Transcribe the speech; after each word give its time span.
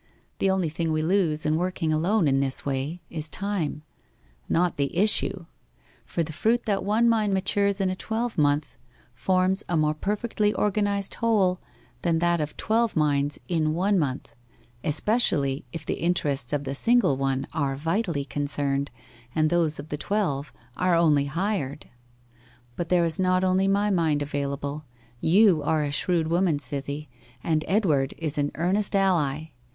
The 0.39 0.49
only 0.49 0.69
thing 0.69 0.91
we 0.91 1.03
lose 1.03 1.45
in 1.45 1.57
working 1.57 1.93
alone 1.93 2.27
in 2.27 2.39
this 2.39 2.65
way, 2.65 3.03
is 3.11 3.29
time 3.29 3.83
not 4.49 4.75
the 4.75 4.97
issue: 4.97 5.45
for 6.05 6.23
the 6.23 6.33
fruit 6.33 6.65
that 6.65 6.83
one 6.83 7.07
mind 7.07 7.35
matures 7.35 7.79
in 7.79 7.87
a 7.91 7.95
twelvemonth 7.95 8.75
forms 9.13 9.63
a 9.69 9.77
more 9.77 9.93
perfectly 9.93 10.53
organized 10.53 11.13
whole 11.13 11.59
than 12.01 12.17
that 12.17 12.41
of 12.41 12.57
twelve 12.57 12.95
minds 12.95 13.39
in 13.47 13.75
one 13.75 13.99
month, 13.99 14.33
especially 14.83 15.65
if 15.71 15.85
the 15.85 16.01
interests 16.01 16.51
of 16.51 16.63
the 16.63 16.73
single 16.73 17.15
one 17.15 17.45
are 17.53 17.75
vitally 17.75 18.25
concerned, 18.25 18.89
and 19.35 19.51
those 19.51 19.77
of 19.77 19.89
the 19.89 19.97
twelve 19.97 20.51
are 20.75 20.95
only 20.95 21.25
hired. 21.25 21.91
But 22.75 22.89
there 22.89 23.05
is 23.05 23.19
not 23.19 23.43
only 23.43 23.67
my 23.67 23.91
mind 23.91 24.23
available 24.23 24.83
you 25.19 25.61
are 25.61 25.83
a 25.83 25.91
shrewd 25.91 26.25
woman, 26.27 26.57
Cythie, 26.57 27.07
and 27.43 27.63
Edward 27.67 28.15
is 28.17 28.39
an 28.39 28.49
earnest 28.55 28.95
ally. 28.95 29.51